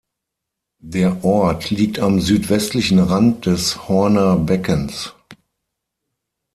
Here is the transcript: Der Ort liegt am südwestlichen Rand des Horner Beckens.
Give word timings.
Der 0.83 1.23
Ort 1.23 1.69
liegt 1.69 1.99
am 1.99 2.19
südwestlichen 2.21 2.97
Rand 2.97 3.45
des 3.45 3.87
Horner 3.87 4.35
Beckens. 4.35 5.13